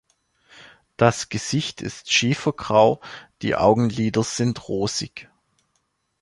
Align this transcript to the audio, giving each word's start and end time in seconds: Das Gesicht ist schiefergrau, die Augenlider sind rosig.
Das 0.97 1.29
Gesicht 1.29 1.79
ist 1.83 2.11
schiefergrau, 2.11 3.01
die 3.43 3.53
Augenlider 3.55 4.23
sind 4.23 4.67
rosig. 4.67 5.29